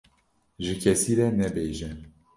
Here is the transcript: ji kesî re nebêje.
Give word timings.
ji 0.63 0.73
kesî 0.81 1.13
re 1.17 1.27
nebêje. 1.39 1.91